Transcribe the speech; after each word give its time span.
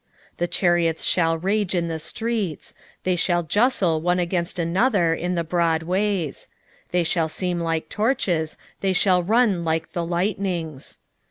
2:4 0.37 0.37
The 0.37 0.47
chariots 0.47 1.03
shall 1.05 1.37
rage 1.37 1.75
in 1.75 1.87
the 1.87 1.99
streets, 1.99 2.73
they 3.03 3.15
shall 3.15 3.43
justle 3.43 4.01
one 4.01 4.17
against 4.17 4.57
another 4.57 5.13
in 5.13 5.35
the 5.35 5.43
broad 5.43 5.83
ways: 5.83 6.47
they 6.89 7.03
shall 7.03 7.29
seem 7.29 7.59
like 7.59 7.87
torches, 7.87 8.57
they 8.79 8.93
shall 8.93 9.21
run 9.21 9.63
like 9.63 9.91
the 9.91 10.03
lightnings. 10.03 10.97